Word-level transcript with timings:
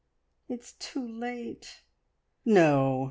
It's 0.49 0.73
too 0.79 1.07
late." 1.07 1.83
"No!" 2.43 2.97